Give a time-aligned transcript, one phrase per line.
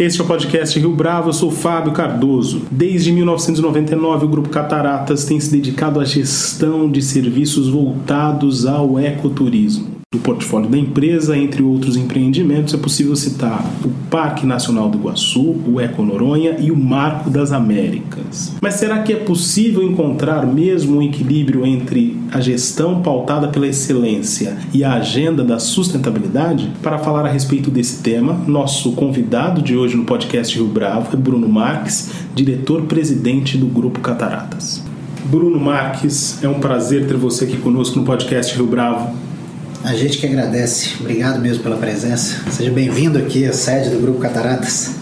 [0.00, 2.62] Este é o podcast Rio Bravo, eu sou Fábio Cardoso.
[2.70, 9.99] Desde 1999, o Grupo Cataratas tem se dedicado à gestão de serviços voltados ao ecoturismo.
[10.12, 15.54] Do portfólio da empresa, entre outros empreendimentos, é possível citar o Parque Nacional do Iguaçu,
[15.64, 18.56] o Eco Noronha e o Marco das Américas.
[18.60, 24.58] Mas será que é possível encontrar mesmo um equilíbrio entre a gestão pautada pela excelência
[24.74, 26.72] e a agenda da sustentabilidade?
[26.82, 31.16] Para falar a respeito desse tema, nosso convidado de hoje no podcast Rio Bravo é
[31.16, 34.82] Bruno Marques, diretor-presidente do Grupo Cataratas.
[35.26, 39.29] Bruno Marques, é um prazer ter você aqui conosco no podcast Rio Bravo.
[39.82, 40.90] A gente que agradece.
[41.00, 42.42] Obrigado mesmo pela presença.
[42.50, 44.96] Seja bem-vindo aqui à sede do Grupo Cataratas.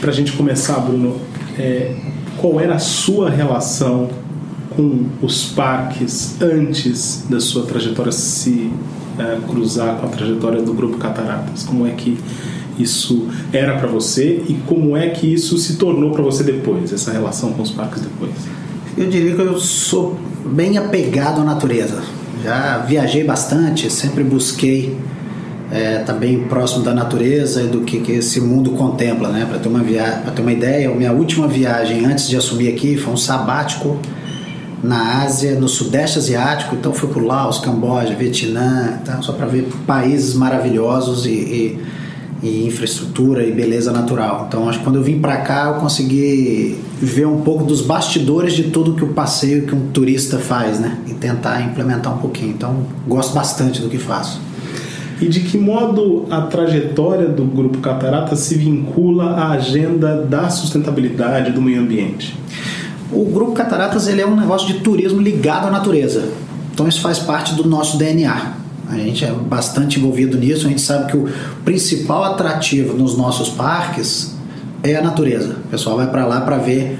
[0.00, 1.20] Para a gente começar, Bruno,
[1.58, 1.94] é,
[2.38, 4.08] qual era a sua relação
[4.74, 8.72] com os parques antes da sua trajetória se
[9.18, 11.62] é, cruzar com a trajetória do Grupo Cataratas?
[11.62, 12.18] Como é que
[12.78, 17.12] isso era para você e como é que isso se tornou para você depois, essa
[17.12, 18.32] relação com os parques depois?
[18.96, 24.96] Eu diria que eu sou bem apegado à natureza já viajei bastante, sempre busquei
[25.70, 29.44] é, também próximo da natureza e do que, que esse mundo contempla, né?
[29.48, 30.22] Para ter uma via...
[30.34, 33.98] ter uma ideia, a minha última viagem antes de assumir aqui foi um sabático
[34.82, 36.76] na Ásia, no Sudeste Asiático.
[36.76, 41.84] Então fui por Laos, Camboja, Vietnã, então, só para ver países maravilhosos e, e
[42.42, 44.46] e infraestrutura e beleza natural.
[44.48, 48.52] Então, acho que quando eu vim para cá, eu consegui ver um pouco dos bastidores
[48.52, 50.98] de tudo que o passeio que um turista faz, né?
[51.06, 52.50] E tentar implementar um pouquinho.
[52.50, 54.40] Então, gosto bastante do que faço.
[55.20, 61.52] E de que modo a trajetória do Grupo Catarata se vincula à agenda da sustentabilidade
[61.52, 62.36] do meio ambiente?
[63.10, 66.28] O Grupo Cataratas ele é um negócio de turismo ligado à natureza.
[66.74, 68.65] Então isso faz parte do nosso DNA.
[68.88, 70.66] A gente é bastante envolvido nisso.
[70.66, 71.28] A gente sabe que o
[71.64, 74.34] principal atrativo nos nossos parques
[74.82, 75.56] é a natureza.
[75.64, 76.98] O pessoal vai para lá para ver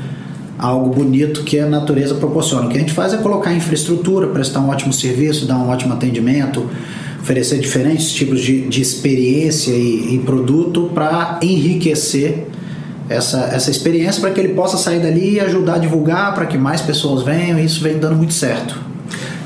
[0.58, 2.66] algo bonito que a natureza proporciona.
[2.66, 5.92] O que a gente faz é colocar infraestrutura, prestar um ótimo serviço, dar um ótimo
[5.92, 6.68] atendimento,
[7.20, 12.46] oferecer diferentes tipos de, de experiência e, e produto para enriquecer
[13.08, 16.58] essa, essa experiência para que ele possa sair dali e ajudar a divulgar para que
[16.58, 17.58] mais pessoas venham.
[17.58, 18.95] E isso vem dando muito certo.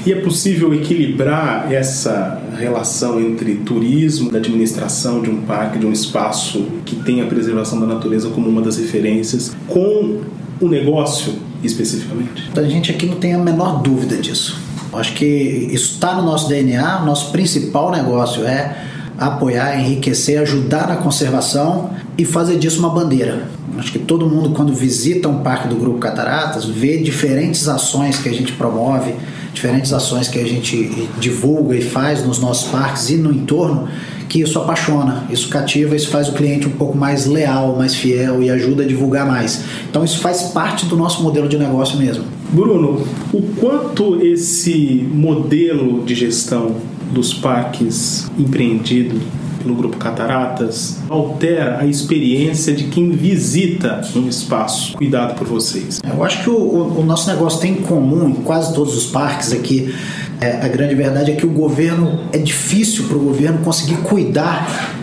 [0.05, 5.93] E é possível equilibrar essa relação entre turismo, da administração de um parque, de um
[5.93, 10.21] espaço que tem a preservação da natureza como uma das referências, com
[10.61, 12.51] o negócio especificamente?
[12.57, 14.59] A gente aqui não tem a menor dúvida disso.
[14.93, 17.01] Acho que isso está no nosso DNA.
[17.05, 18.90] Nosso principal negócio é
[19.21, 23.49] apoiar, enriquecer, ajudar na conservação e fazer disso uma bandeira.
[23.79, 28.29] Acho que todo mundo, quando visita um parque do Grupo Cataratas, vê diferentes ações que
[28.29, 29.15] a gente promove
[29.53, 33.89] diferentes ações que a gente divulga e faz nos nossos parques e no entorno,
[34.29, 38.43] que isso apaixona, isso cativa, isso faz o cliente um pouco mais leal, mais fiel
[38.43, 39.65] e ajuda a divulgar mais.
[39.89, 42.25] Então isso faz parte do nosso modelo de negócio mesmo.
[42.53, 46.77] Bruno, o quanto esse modelo de gestão
[47.11, 49.21] dos parques empreendido
[49.63, 56.01] pelo Grupo Cataratas altera a experiência de quem visita um espaço cuidado por vocês?
[56.03, 59.07] Eu acho que o, o, o nosso negócio tem em comum em quase todos os
[59.07, 59.95] parques aqui.
[60.41, 64.97] É, a grande verdade é que o governo é difícil para o governo conseguir cuidar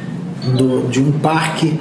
[0.57, 1.79] do, de um parque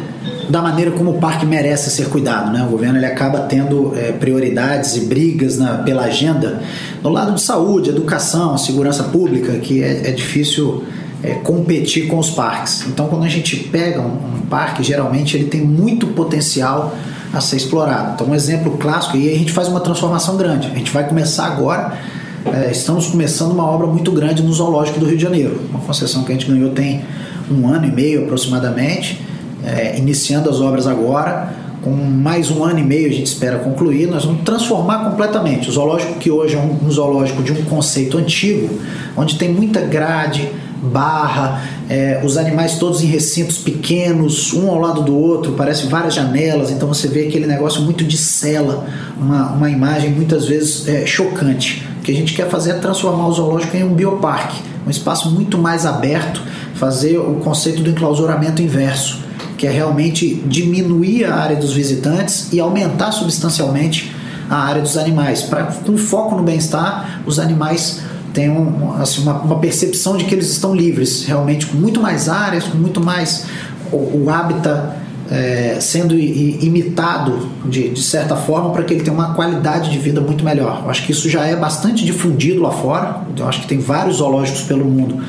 [0.48, 2.52] da maneira como o parque merece ser cuidado.
[2.52, 2.64] Né?
[2.64, 6.62] O governo ele acaba tendo é, prioridades e brigas na, pela agenda
[7.02, 10.84] no lado de saúde, educação, segurança pública, que é, é difícil
[11.22, 12.84] é, competir com os parques.
[12.86, 16.94] Então, quando a gente pega um, um, parque, geralmente ele tem muito potencial
[17.32, 18.12] a ser explorado.
[18.14, 20.68] Então, um exemplo clássico, e aí a gente faz uma transformação grande.
[20.68, 21.98] A gente vai começar agora,
[22.44, 25.60] é, estamos começando uma obra muito grande no Zoológico do Rio de Janeiro.
[25.68, 27.04] Uma concessão que a gente ganhou tem
[27.50, 29.20] um ano e meio aproximadamente,
[29.66, 31.66] é, iniciando as obras agora.
[31.82, 35.68] Com mais um ano e meio a gente espera concluir, nós vamos transformar completamente.
[35.68, 38.80] O zoológico que hoje é um, um zoológico de um conceito antigo,
[39.16, 40.50] onde tem muita grade,
[40.82, 46.14] barra, é, os animais todos em recintos pequenos, um ao lado do outro, parece várias
[46.14, 48.86] janelas, então você vê aquele negócio muito de cela,
[49.16, 51.86] uma, uma imagem muitas vezes é, chocante.
[51.98, 55.30] O que a gente quer fazer é transformar o zoológico em um bioparque, um espaço
[55.30, 56.42] muito mais aberto,
[56.74, 59.25] fazer o conceito do enclausuramento inverso,
[59.56, 64.14] que é realmente diminuir a área dos visitantes e aumentar substancialmente
[64.48, 68.00] a área dos animais, para com foco no bem-estar, os animais
[68.32, 72.28] tem um, assim, uma, uma, percepção de que eles estão livres, realmente, com muito mais
[72.28, 73.46] áreas, com muito mais
[73.90, 74.94] o, o hábitat
[75.30, 80.20] é, sendo imitado de, de certa forma para que ele tenha uma qualidade de vida
[80.20, 80.82] muito melhor.
[80.84, 84.16] Eu acho que isso já é bastante difundido lá fora, eu acho que tem vários
[84.18, 85.22] zoológicos pelo mundo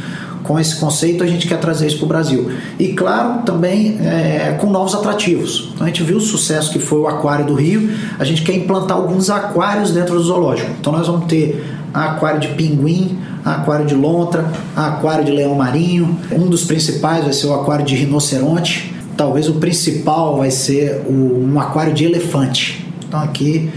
[0.47, 2.49] com esse conceito, a gente quer trazer isso para o Brasil.
[2.79, 5.71] E claro, também é, com novos atrativos.
[5.73, 8.55] Então a gente viu o sucesso que foi o Aquário do Rio, a gente quer
[8.55, 10.71] implantar alguns aquários dentro do zoológico.
[10.79, 11.63] Então nós vamos ter
[11.94, 14.45] aquário de pinguim, aquário de lontra,
[14.75, 16.17] aquário de leão marinho.
[16.31, 18.94] Um dos principais vai ser o aquário de rinoceronte.
[19.15, 22.85] Talvez o principal vai ser o, um aquário de elefante.
[23.05, 23.69] Então aqui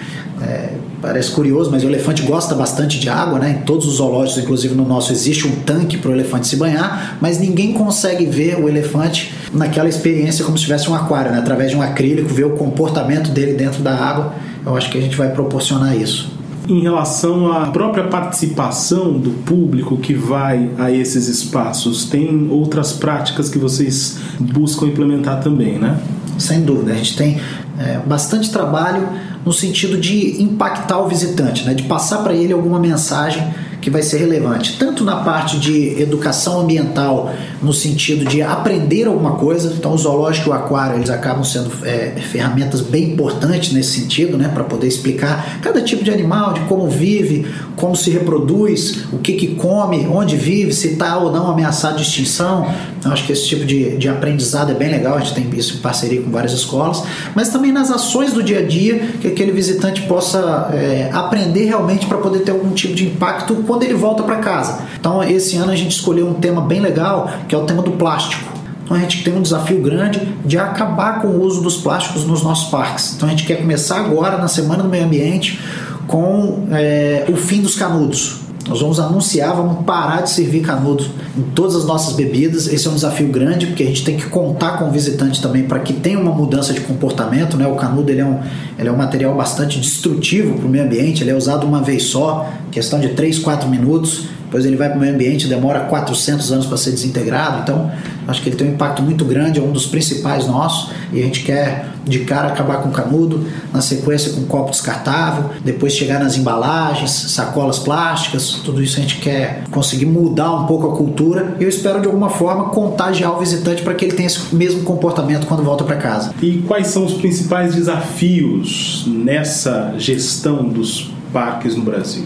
[0.42, 0.70] é,
[1.02, 3.58] parece curioso, mas o elefante gosta bastante de água, né?
[3.60, 7.18] Em todos os zoológicos, inclusive no nosso, existe um tanque para o elefante se banhar,
[7.20, 11.38] mas ninguém consegue ver o elefante naquela experiência como se tivesse um aquário, né?
[11.38, 14.34] Através de um acrílico, ver o comportamento dele dentro da água.
[14.64, 19.96] Eu acho que a gente vai proporcionar isso em relação à própria participação do público
[19.96, 22.04] que vai a esses espaços?
[22.04, 25.98] Tem outras práticas que vocês buscam implementar também, né?
[26.38, 27.40] Sem dúvida, a gente tem
[27.78, 29.08] é, bastante trabalho
[29.44, 31.74] no sentido de impactar o visitante, né?
[31.74, 33.42] de passar para ele alguma mensagem
[33.80, 37.32] que vai ser relevante, tanto na parte de educação ambiental,
[37.62, 39.72] no sentido de aprender alguma coisa.
[39.76, 44.36] Então, o zoológico e o aquário eles acabam sendo é, ferramentas bem importantes nesse sentido,
[44.36, 47.46] né, para poder explicar cada tipo de animal, de como vive,
[47.76, 52.02] como se reproduz, o que, que come, onde vive, se está ou não ameaçado de
[52.02, 52.72] extinção.
[53.04, 55.78] Eu acho que esse tipo de, de aprendizado é bem legal, a gente tem isso
[55.78, 57.02] em parceria com várias escolas,
[57.34, 62.06] mas também nas ações do dia a dia, que aquele visitante possa é, aprender realmente
[62.06, 64.80] para poder ter algum tipo de impacto quando ele volta para casa.
[64.98, 67.92] Então, esse ano a gente escolheu um tema bem legal, que é o tema do
[67.92, 68.52] plástico.
[68.82, 72.42] Então, a gente tem um desafio grande de acabar com o uso dos plásticos nos
[72.42, 73.14] nossos parques.
[73.14, 75.60] Então, a gente quer começar agora, na Semana do Meio Ambiente,
[76.08, 78.39] com é, o fim dos canudos.
[78.68, 81.04] Nós vamos anunciar, vamos parar de servir canudo
[81.36, 82.66] em todas as nossas bebidas.
[82.66, 85.64] Esse é um desafio grande, porque a gente tem que contar com o visitante também
[85.64, 87.56] para que tenha uma mudança de comportamento.
[87.56, 87.66] Né?
[87.66, 88.38] O canudo ele é, um,
[88.78, 92.04] ele é um material bastante destrutivo para o meio ambiente, ele é usado uma vez
[92.04, 96.50] só, questão de 3, 4 minutos depois ele vai para o meio ambiente, demora 400
[96.50, 97.60] anos para ser desintegrado.
[97.62, 97.88] Então,
[98.26, 100.90] acho que ele tem um impacto muito grande, é um dos principais nossos.
[101.12, 105.50] E a gente quer de cara acabar com o canudo, na sequência com copo descartável,
[105.64, 110.88] depois chegar nas embalagens, sacolas plásticas, tudo isso a gente quer conseguir mudar um pouco
[110.88, 111.54] a cultura.
[111.60, 114.82] E eu espero de alguma forma contagiar o visitante para que ele tenha esse mesmo
[114.82, 116.34] comportamento quando volta para casa.
[116.42, 122.24] E quais são os principais desafios nessa gestão dos parques no Brasil?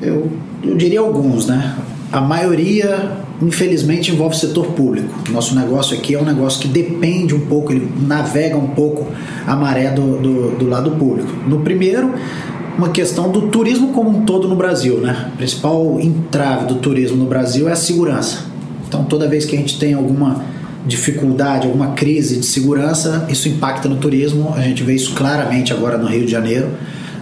[0.00, 0.30] Eu
[0.62, 1.76] eu diria alguns, né?
[2.10, 5.08] A maioria, infelizmente, envolve o setor público.
[5.30, 9.06] Nosso negócio aqui é um negócio que depende um pouco, ele navega um pouco
[9.46, 11.30] a maré do, do, do lado público.
[11.46, 12.12] No primeiro,
[12.76, 15.30] uma questão do turismo como um todo no Brasil, né?
[15.34, 18.44] O principal entrave do turismo no Brasil é a segurança.
[18.86, 20.44] Então, toda vez que a gente tem alguma
[20.86, 24.52] dificuldade, alguma crise de segurança, isso impacta no turismo.
[24.54, 26.68] A gente vê isso claramente agora no Rio de Janeiro.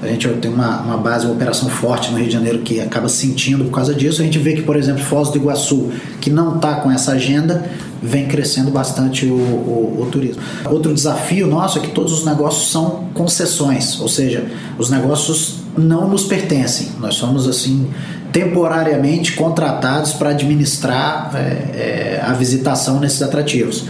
[0.02, 3.08] A gente tem uma, uma base, uma operação forte no Rio de Janeiro que acaba
[3.08, 4.23] sentindo por causa disso.
[4.23, 7.69] A gente vê que, por exemplo, Foz do Iguaçu, que não está com essa agenda,
[8.02, 10.41] vem crescendo bastante o, o, o, turismo.
[10.70, 14.47] Outro desafio nosso é que todos os negócios são concessões, ou seja,
[14.79, 16.88] os negócios não nos pertencem.
[16.99, 17.90] Nós somos assim
[18.33, 23.85] temporariamente contratados para administrar é, é, a visitação nesses atrativos.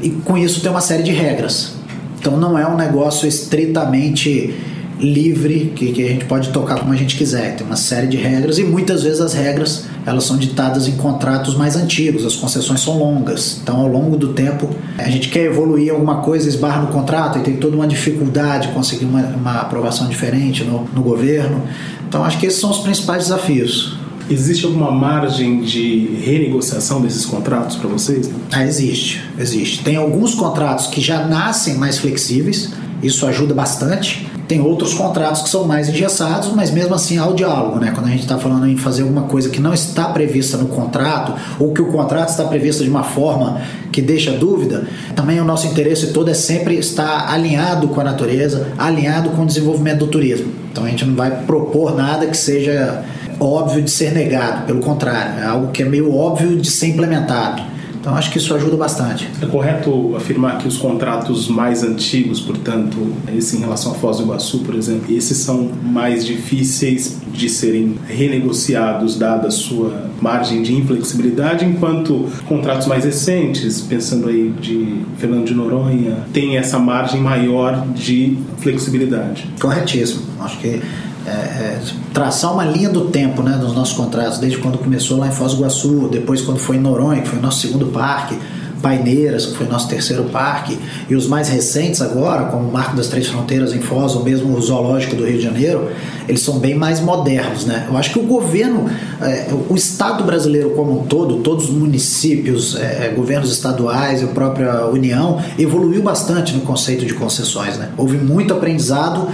[0.00, 1.72] E com isso tem uma série de regras.
[2.18, 4.54] Então não é um negócio estritamente
[4.98, 7.56] livre que, que a gente pode tocar como a gente quiser.
[7.56, 11.54] Tem uma série de regras e muitas vezes as regras elas são ditadas em contratos
[11.54, 13.58] mais antigos, as concessões são longas.
[13.62, 17.42] Então, ao longo do tempo, a gente quer evoluir alguma coisa, esbarra no contrato e
[17.42, 21.62] tem toda uma dificuldade de conseguir uma, uma aprovação diferente no, no governo.
[22.08, 23.98] Então, acho que esses são os principais desafios.
[24.28, 28.28] Existe alguma margem de renegociação desses contratos para vocês?
[28.50, 29.84] Ah, existe, existe.
[29.84, 32.72] Tem alguns contratos que já nascem mais flexíveis,
[33.02, 34.26] isso ajuda bastante.
[34.48, 37.90] Tem outros contratos que são mais engessados, mas mesmo assim há o diálogo, né?
[37.92, 41.34] Quando a gente está falando em fazer alguma coisa que não está prevista no contrato,
[41.58, 43.60] ou que o contrato está previsto de uma forma
[43.90, 44.84] que deixa dúvida,
[45.16, 49.46] também o nosso interesse todo é sempre estar alinhado com a natureza, alinhado com o
[49.46, 50.52] desenvolvimento do turismo.
[50.70, 53.02] Então a gente não vai propor nada que seja
[53.40, 57.75] óbvio de ser negado, pelo contrário, é algo que é meio óbvio de ser implementado.
[58.06, 59.28] Então acho que isso ajuda bastante.
[59.42, 62.96] É correto afirmar que os contratos mais antigos, portanto,
[63.36, 67.96] esse em relação a Foz do Iguaçu, por exemplo, esses são mais difíceis de serem
[68.06, 75.46] renegociados dada a sua margem de inflexibilidade, enquanto contratos mais recentes, pensando aí de Fernando
[75.46, 79.48] de Noronha, tem essa margem maior de flexibilidade.
[79.60, 80.22] Corretíssimo.
[80.38, 80.80] Acho que
[81.26, 81.80] é, é,
[82.12, 85.52] traçar uma linha do tempo né, nos nossos contratos, desde quando começou lá em Foz
[85.52, 88.38] do Iguaçu, depois quando foi em Noronha, que foi o nosso segundo parque,
[88.80, 90.78] Paineiras, que foi nosso terceiro parque,
[91.08, 94.56] e os mais recentes agora, como o Marco das Três Fronteiras em Foz, ou mesmo
[94.56, 95.90] o Zoológico do Rio de Janeiro,
[96.28, 97.64] eles são bem mais modernos.
[97.64, 97.86] Né?
[97.88, 98.88] Eu acho que o governo,
[99.20, 104.24] é, o Estado brasileiro como um todo, todos os municípios, é, é governos estaduais e
[104.24, 107.76] a própria União, evoluiu bastante no conceito de concessões.
[107.78, 107.88] Né?
[107.96, 109.28] Houve muito aprendizado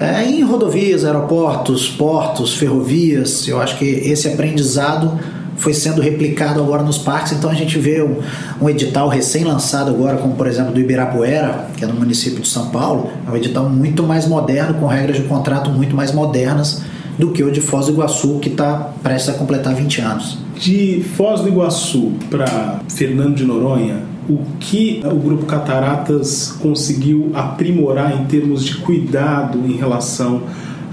[0.00, 3.46] é, em rodovias, aeroportos, portos, ferrovias.
[3.46, 5.18] Eu acho que esse aprendizado
[5.56, 8.16] foi sendo replicado agora nos parques, então a gente vê um,
[8.60, 12.70] um edital recém-lançado agora, como por exemplo do Ibirapuera, que é no município de São
[12.70, 16.82] Paulo, é um edital muito mais moderno, com regras de contrato muito mais modernas
[17.18, 20.38] do que o de Foz do Iguaçu, que está prestes a completar 20 anos.
[20.56, 28.18] De Foz do Iguaçu para Fernando de Noronha, o que o Grupo Cataratas conseguiu aprimorar
[28.18, 30.42] em termos de cuidado em relação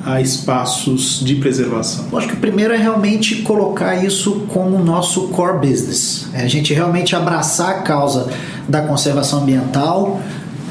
[0.06, 2.06] a espaços de preservação?
[2.12, 6.28] Eu acho que o primeiro é realmente colocar isso como nosso core business.
[6.34, 8.30] É a gente realmente abraçar a causa
[8.68, 10.20] da conservação ambiental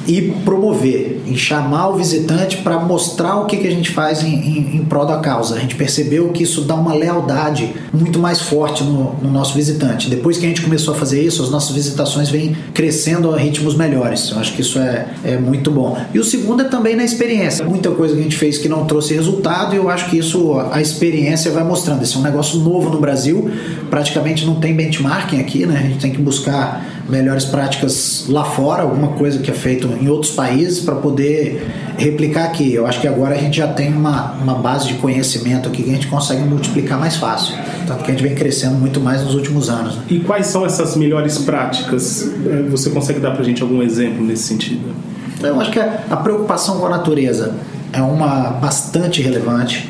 [0.06, 4.34] e promover, em chamar o visitante para mostrar o que, que a gente faz em,
[4.34, 5.54] em, em, prol da causa.
[5.54, 10.10] A gente percebeu que isso dá uma lealdade muito mais forte no, no, nosso visitante.
[10.10, 13.76] Depois que a gente começou a fazer isso, as nossas visitações vêm crescendo a ritmos
[13.76, 14.30] melhores.
[14.30, 15.96] Eu acho que isso é, é muito bom.
[16.12, 17.64] E o segundo é também na experiência.
[17.64, 20.58] Muita coisa que a gente fez que não trouxe resultado e eu acho que isso,
[20.72, 22.02] a experiência vai mostrando.
[22.02, 23.50] Esse é um negócio novo no Brasil,
[23.88, 25.78] praticamente não tem benchmarking aqui, né?
[25.78, 30.08] A gente tem que buscar melhores práticas lá fora, alguma coisa que é feito em
[30.08, 31.66] outros países para poder
[31.98, 32.72] replicar aqui.
[32.72, 35.90] Eu acho que agora a gente já tem uma, uma base de conhecimento aqui que
[35.90, 37.54] a gente consegue multiplicar mais fácil.
[37.86, 39.96] Tanto que a gente vem crescendo muito mais nos últimos anos.
[39.96, 40.02] Né?
[40.10, 42.30] E quais são essas melhores práticas?
[42.46, 44.94] É, você consegue dar para a gente algum exemplo nesse sentido?
[45.42, 47.54] Eu acho que a preocupação com a natureza
[47.92, 49.88] é uma bastante relevante.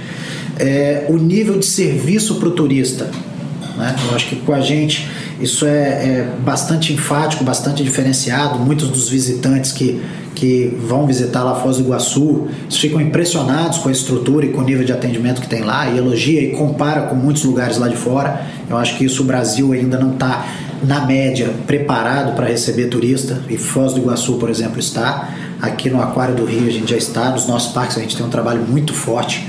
[0.58, 3.10] É, o nível de serviço para o turista.
[3.80, 3.96] Né?
[4.08, 5.08] Eu acho que com a gente
[5.40, 8.58] isso é, é, bastante enfático, bastante diferenciado.
[8.58, 10.00] Muitos dos visitantes que,
[10.34, 14.64] que vão visitar lá Foz do Iguaçu ficam impressionados com a estrutura e com o
[14.64, 17.96] nível de atendimento que tem lá e elogia e compara com muitos lugares lá de
[17.96, 18.42] fora.
[18.68, 20.46] Eu acho que isso o Brasil ainda não está,
[20.82, 25.30] na média, preparado para receber turista e Foz do Iguaçu, por exemplo, está.
[25.60, 28.24] Aqui no Aquário do Rio a gente já está, nos nossos parques a gente tem
[28.24, 29.46] um trabalho muito forte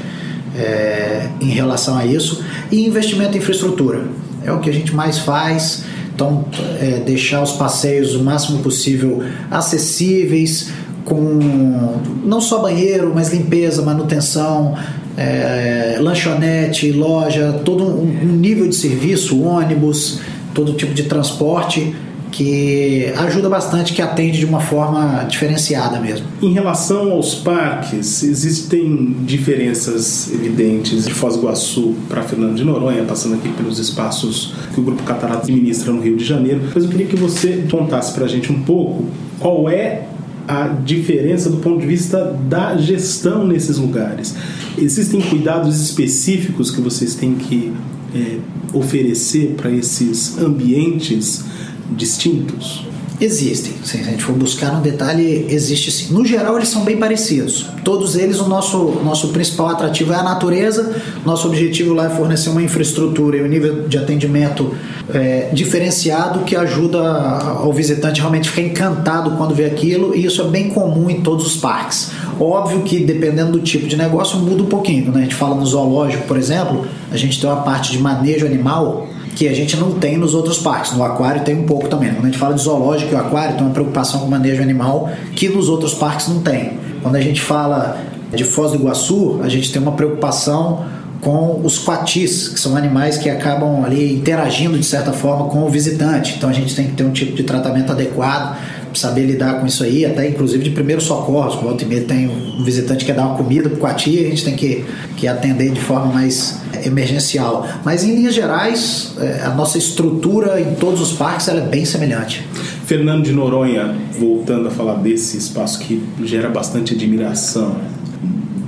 [0.55, 2.43] é, em relação a isso.
[2.71, 4.05] E investimento em infraestrutura
[4.43, 5.83] é o que a gente mais faz.
[6.13, 6.45] Então,
[6.79, 10.71] é, deixar os passeios o máximo possível acessíveis,
[11.03, 14.77] com não só banheiro, mas limpeza, manutenção,
[15.17, 20.19] é, lanchonete, loja, todo um, um nível de serviço, ônibus,
[20.53, 21.95] todo tipo de transporte
[22.31, 26.25] que ajuda bastante, que atende de uma forma diferenciada mesmo.
[26.41, 33.03] Em relação aos parques, existem diferenças evidentes de Foz do Iguaçu para Fernando de Noronha,
[33.03, 36.61] passando aqui pelos espaços que o Grupo Cataratas administra no Rio de Janeiro.
[36.73, 39.05] Mas eu queria que você contasse para a gente um pouco
[39.39, 40.07] qual é
[40.47, 44.35] a diferença do ponto de vista da gestão nesses lugares.
[44.77, 47.71] Existem cuidados específicos que vocês têm que
[48.15, 48.37] é,
[48.73, 51.45] oferecer para esses ambientes
[51.91, 52.85] distintos?
[53.21, 56.11] Existem, se a gente for buscar no detalhe, existe sim.
[56.11, 57.67] No geral, eles são bem parecidos.
[57.83, 60.95] Todos eles, o nosso, nosso principal atrativo é a natureza.
[61.23, 64.73] Nosso objetivo lá é fornecer uma infraestrutura e um nível de atendimento
[65.13, 70.45] é, diferenciado que ajuda ao visitante realmente ficar encantado quando vê aquilo, e isso é
[70.45, 72.09] bem comum em todos os parques.
[72.39, 75.05] Óbvio que dependendo do tipo de negócio muda um pouquinho.
[75.05, 78.47] Quando a gente fala no zoológico, por exemplo, a gente tem uma parte de manejo
[78.47, 80.91] animal que a gente não tem nos outros parques.
[80.93, 82.13] No aquário tem um pouco também.
[82.13, 85.09] Quando a gente fala de zoológico e aquário, tem uma preocupação com o manejo animal
[85.35, 86.73] que nos outros parques não tem.
[87.01, 87.97] Quando a gente fala
[88.33, 90.85] de Foz do Iguaçu, a gente tem uma preocupação
[91.21, 95.69] com os quatis, que são animais que acabam ali interagindo de certa forma com o
[95.69, 96.35] visitante.
[96.35, 98.57] Então a gente tem que ter um tipo de tratamento adequado
[98.99, 101.55] saber lidar com isso aí, até inclusive de primeiros socorros.
[101.55, 104.29] Volta e meia tem um visitante que quer dar uma comida para a tia, a
[104.29, 104.85] gente tem que,
[105.17, 107.67] que atender de forma mais emergencial.
[107.83, 112.45] Mas em linhas gerais, é, a nossa estrutura em todos os parques é bem semelhante.
[112.85, 117.75] Fernando de Noronha, voltando a falar desse espaço que gera bastante admiração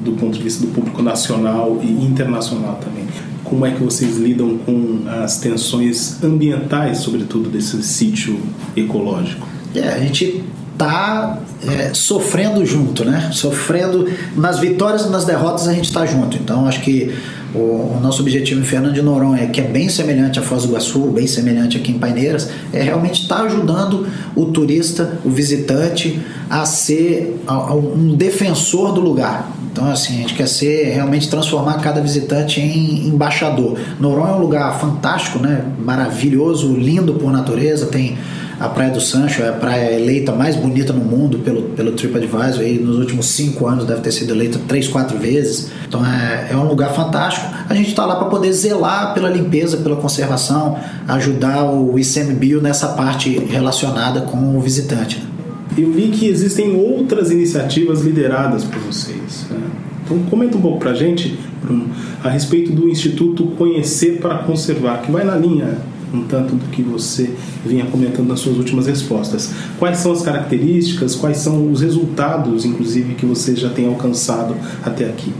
[0.03, 3.05] do ponto de vista do público nacional e internacional também.
[3.43, 8.39] Como é que vocês lidam com as tensões ambientais, sobretudo desse sítio
[8.75, 9.52] ecológico?
[9.75, 10.43] É, a gente
[10.77, 13.29] tá é, sofrendo junto, né?
[13.31, 16.37] Sofrendo nas vitórias e nas derrotas a gente está junto.
[16.37, 17.13] Então acho que
[17.53, 17.57] o,
[17.97, 20.99] o, nosso objetivo em Fernando de Noronha, que é bem semelhante a Foz do Iguaçu,
[21.11, 26.65] bem semelhante aqui em Paineiras, é realmente estar tá ajudando o turista, o visitante, a
[26.65, 29.51] ser a, a um defensor do lugar.
[29.71, 33.79] Então, assim, a gente quer ser realmente transformar cada visitante em embaixador.
[33.99, 35.65] Noronha é um lugar fantástico, né?
[35.79, 38.15] Maravilhoso, lindo por natureza, tem
[38.59, 42.61] a Praia do Sancho é a praia eleita mais bonita no mundo pelo, pelo TripAdvisor.
[42.61, 45.71] Aí, nos últimos cinco anos deve ter sido eleita três, quatro vezes.
[45.87, 47.45] Então é, é um lugar fantástico.
[47.67, 52.89] A gente está lá para poder zelar pela limpeza, pela conservação, ajudar o ICMBio nessa
[52.89, 55.17] parte relacionada com o visitante.
[55.19, 55.25] Né?
[55.77, 59.45] Eu vi que existem outras iniciativas lideradas por vocês.
[59.49, 59.59] Né?
[60.05, 61.89] Então comenta um pouco para a gente, Bruno,
[62.23, 65.77] a respeito do Instituto Conhecer para Conservar, que vai na linha
[66.13, 67.33] um tanto do que você
[67.65, 69.49] vinha comentando nas suas últimas respostas.
[69.79, 75.05] Quais são as características, quais são os resultados, inclusive, que você já tem alcançado até
[75.05, 75.33] aqui?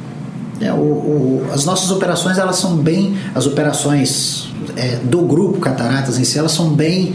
[0.60, 6.18] É, o, o, as nossas operações, elas são bem, as operações é, do grupo Cataratas
[6.18, 7.14] em si, elas são bem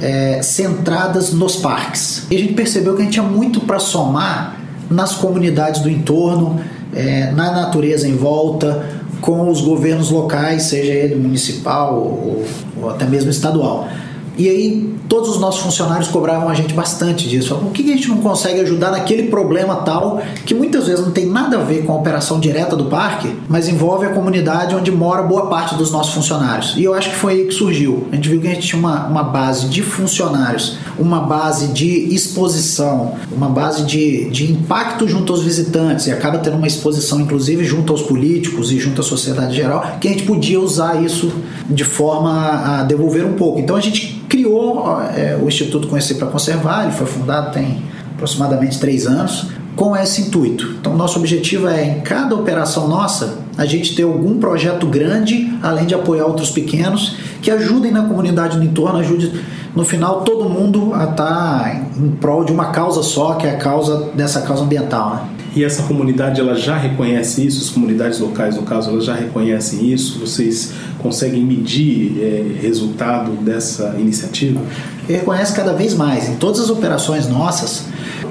[0.00, 2.26] é, centradas nos parques.
[2.30, 6.60] E a gente percebeu que a gente tinha muito para somar nas comunidades do entorno,
[6.94, 8.84] é, na natureza em volta,
[9.22, 12.44] com os governos locais, seja ele municipal ou,
[12.82, 13.88] ou até mesmo estadual.
[14.36, 17.50] E aí todos os nossos funcionários cobravam a gente bastante disso.
[17.50, 21.12] Falavam, por que a gente não consegue ajudar naquele problema tal que muitas vezes não
[21.12, 24.90] tem nada a ver com a operação direta do parque, mas envolve a comunidade onde
[24.90, 26.74] mora boa parte dos nossos funcionários.
[26.76, 28.06] E eu acho que foi aí que surgiu.
[28.10, 32.14] A gente viu que a gente tinha uma, uma base de funcionários, uma base de
[32.14, 37.64] exposição, uma base de, de impacto junto aos visitantes, e acaba tendo uma exposição, inclusive,
[37.64, 41.32] junto aos políticos e junto à sociedade geral, que a gente podia usar isso
[41.68, 43.58] de forma a devolver um pouco.
[43.58, 47.82] Então a gente criou é, o Instituto Conhecer para Conservar, ele foi fundado tem
[48.14, 50.76] aproximadamente três anos, com esse intuito.
[50.80, 55.84] Então, nosso objetivo é, em cada operação nossa, a gente ter algum projeto grande, além
[55.84, 59.32] de apoiar outros pequenos, que ajudem na comunidade do entorno, ajude
[59.76, 63.50] no final todo mundo a estar tá em prol de uma causa só, que é
[63.50, 65.14] a causa dessa causa ambiental.
[65.16, 65.22] Né?
[65.54, 69.92] E essa comunidade ela já reconhece isso, as comunidades locais, no caso, elas já reconhecem
[69.92, 70.18] isso?
[70.18, 74.62] Vocês conseguem medir é, resultado dessa iniciativa?
[75.06, 76.28] Reconhece cada vez mais.
[76.28, 77.84] Em todas as operações nossas,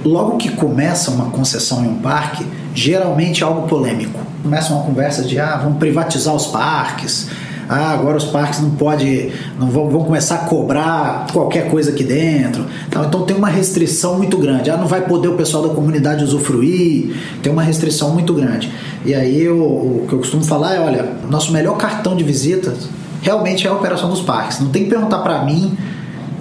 [0.03, 4.19] logo que começa uma concessão em um parque, geralmente é algo polêmico.
[4.41, 7.29] Começa uma conversa de ah, vamos privatizar os parques,
[7.71, 12.03] ah, agora os parques não pode, não vão, vão começar a cobrar qualquer coisa aqui
[12.03, 12.65] dentro.
[12.85, 14.69] Então, então tem uma restrição muito grande.
[14.69, 17.15] Ah, não vai poder o pessoal da comunidade usufruir.
[17.41, 18.69] Tem uma restrição muito grande.
[19.05, 22.89] E aí eu, o que eu costumo falar é, olha, nosso melhor cartão de visitas
[23.21, 24.59] realmente é a operação dos parques.
[24.59, 25.77] Não tem que perguntar para mim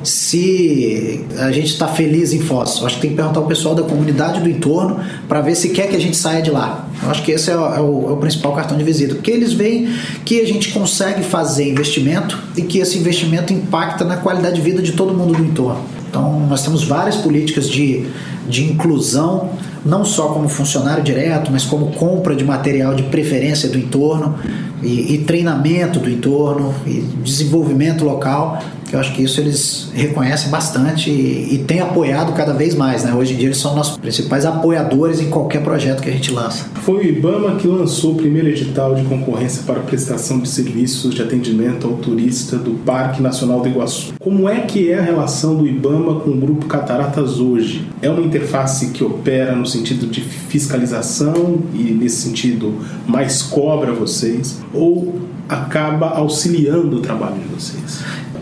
[0.02, 2.78] se a gente está feliz em Foz.
[2.80, 5.70] Eu acho que tem que perguntar ao pessoal da comunidade do entorno para ver se
[5.70, 6.88] quer que a gente saia de lá.
[7.02, 9.30] Eu acho que esse é o, é o, é o principal cartão de visita, porque
[9.30, 9.88] eles veem
[10.24, 14.82] que a gente consegue fazer investimento e que esse investimento impacta na qualidade de vida
[14.82, 15.84] de todo mundo do entorno.
[16.08, 18.04] Então, nós temos várias políticas de,
[18.48, 19.50] de inclusão,
[19.84, 24.38] não só como funcionário direto, mas como compra de material de preferência do entorno
[24.82, 28.60] e, e treinamento do entorno e desenvolvimento local
[28.92, 33.04] eu acho que isso eles reconhecem bastante e, e têm apoiado cada vez mais.
[33.04, 33.14] Né?
[33.14, 36.64] Hoje em dia eles são nossos principais apoiadores em qualquer projeto que a gente lança.
[36.82, 41.22] Foi o IBAMA que lançou o primeiro edital de concorrência para prestação de serviços de
[41.22, 44.14] atendimento ao turista do Parque Nacional do Iguaçu.
[44.18, 47.86] Como é que é a relação do IBAMA com o Grupo Cataratas hoje?
[48.02, 54.58] É uma interface que opera no sentido de fiscalização e, nesse sentido, mais cobra vocês?
[54.72, 58.00] Ou acaba auxiliando o trabalho de vocês?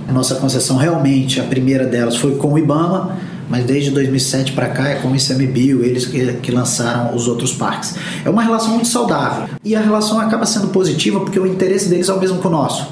[0.09, 4.69] A nossa concessão realmente, a primeira delas foi com o IBAMA, mas desde 2007 para
[4.69, 7.95] cá é com o ICMBio, eles que, que, lançaram os outros parques.
[8.25, 12.09] É uma relação muito saudável e a relação acaba sendo positiva porque o interesse deles
[12.09, 12.88] é o mesmo que o nosso.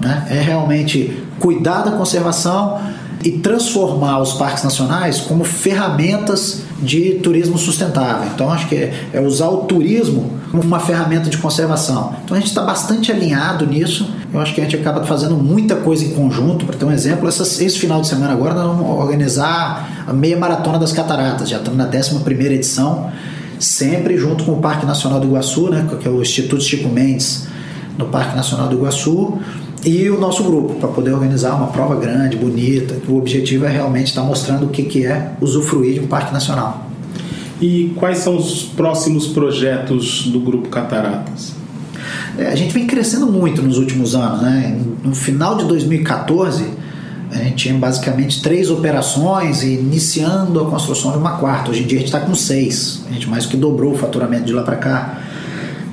[0.00, 0.26] Né?
[0.30, 2.80] É realmente cuidar da conservação
[3.22, 8.28] e transformar os parques nacionais como ferramentas de turismo sustentável.
[8.34, 12.14] Então, acho que é, é usar o turismo como uma ferramenta de conservação.
[12.24, 14.10] Então, a gente está bastante alinhado nisso.
[14.32, 16.66] Eu acho que a gente acaba fazendo muita coisa em conjunto.
[16.66, 20.78] Para ter um exemplo, esse final de semana agora nós vamos organizar a meia maratona
[20.78, 21.48] das cataratas.
[21.48, 23.10] Já estamos na 11 edição,
[23.58, 27.46] sempre junto com o Parque Nacional do Iguaçu, né, que é o Instituto Chico Mendes,
[27.96, 29.38] no Parque Nacional do Iguaçu
[29.84, 32.96] e o nosso grupo, para poder organizar uma prova grande, bonita.
[33.06, 36.90] O objetivo é realmente estar mostrando o que, que é usufruir de um parque nacional.
[37.60, 41.52] E quais são os próximos projetos do Grupo Cataratas?
[42.38, 44.42] É, a gente vem crescendo muito nos últimos anos.
[44.42, 44.80] Né?
[45.02, 46.64] No final de 2014,
[47.30, 51.70] a gente tinha basicamente três operações e iniciando a construção de uma quarta.
[51.70, 53.04] Hoje em dia a gente está com seis.
[53.08, 55.20] A gente mais que dobrou o faturamento de lá para cá.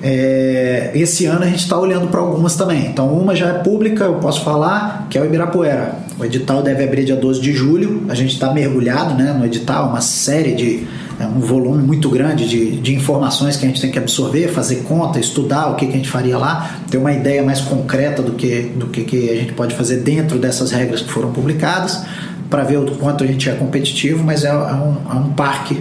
[0.04, 2.88] É, esse ano a gente está olhando para algumas também.
[2.88, 5.96] Então, uma já é pública, eu posso falar, que é o Ibirapuera.
[6.20, 8.06] O edital deve abrir dia 12 de julho.
[8.10, 10.88] A gente está mergulhado né, no edital, uma série de.
[11.20, 14.78] É um volume muito grande de, de informações que a gente tem que absorver, fazer
[14.78, 18.32] conta, estudar o que, que a gente faria lá, ter uma ideia mais concreta do
[18.32, 22.04] que, do que, que a gente pode fazer dentro dessas regras que foram publicadas,
[22.50, 25.80] para ver o quanto a gente é competitivo, mas é, é um, é um parque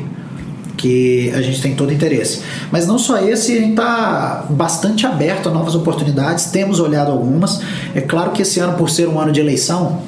[0.81, 2.41] que a gente tem todo interesse.
[2.73, 7.61] Mas não só esse, a gente está bastante aberto a novas oportunidades, temos olhado algumas.
[7.95, 10.01] É claro que esse ano, por ser um ano de eleição,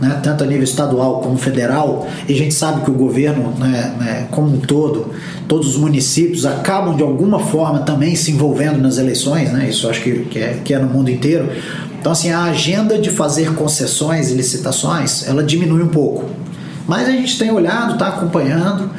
[0.00, 3.94] né, tanto a nível estadual como federal, e a gente sabe que o governo, né,
[4.00, 5.12] né, como um todo,
[5.46, 10.02] todos os municípios acabam de alguma forma também se envolvendo nas eleições, né, isso acho
[10.02, 11.48] que, que, é, que é no mundo inteiro.
[12.00, 16.24] Então, assim, a agenda de fazer concessões e licitações, ela diminui um pouco.
[16.86, 18.90] Mas a gente tem olhado, está acompanhando.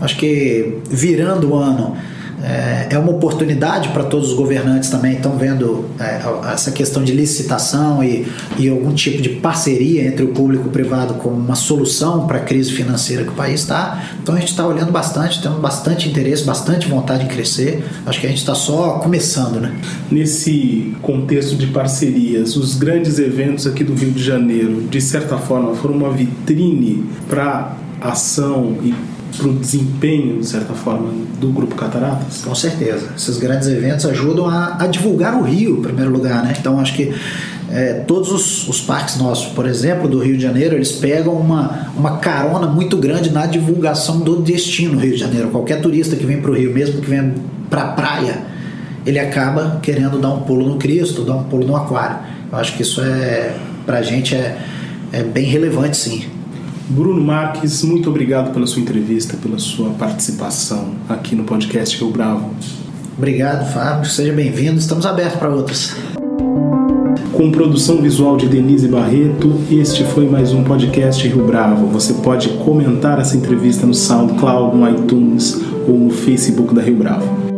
[0.00, 1.96] Acho que virando o ano
[2.42, 6.20] é, é uma oportunidade para todos os governantes também estão vendo é,
[6.52, 8.26] essa questão de licitação e,
[8.58, 12.38] e algum tipo de parceria entre o público e o privado como uma solução para
[12.38, 14.10] a crise financeira que o país está.
[14.22, 17.84] Então a gente está olhando bastante, temos bastante interesse, bastante vontade em crescer.
[18.04, 19.74] Acho que a gente está só começando, né?
[20.10, 25.74] Nesse contexto de parcerias, os grandes eventos aqui do Rio de Janeiro, de certa forma,
[25.74, 28.94] foram uma vitrine para ação e
[29.36, 32.42] para o desempenho, de certa forma, do Grupo Cataratas?
[32.44, 33.08] Com certeza.
[33.16, 36.42] Esses grandes eventos ajudam a, a divulgar o Rio, em primeiro lugar.
[36.42, 36.54] Né?
[36.58, 37.14] Então, acho que
[37.70, 41.90] é, todos os, os, parques nossos, por exemplo, do Rio de Janeiro, eles pegam uma,
[41.96, 45.48] uma carona muito grande na divulgação do destino Rio de Janeiro.
[45.48, 47.34] Qualquer turista que vem para o Rio, mesmo que venha
[47.68, 48.38] para a praia,
[49.04, 52.18] ele acaba querendo dar um pulo no Cristo, dar um pulo no Aquário.
[52.50, 54.58] Eu acho que isso é, para a gente, é,
[55.12, 56.35] é bem relevante, sim.
[56.88, 62.50] Bruno Marques, muito obrigado pela sua entrevista, pela sua participação aqui no podcast Rio Bravo.
[63.18, 64.08] Obrigado, Fábio.
[64.08, 64.78] Seja bem-vindo.
[64.78, 65.96] Estamos abertos para outras.
[67.32, 71.86] Com produção visual de Denise Barreto, este foi mais um podcast Rio Bravo.
[71.88, 77.55] Você pode comentar essa entrevista no SoundCloud, no iTunes ou no Facebook da Rio Bravo.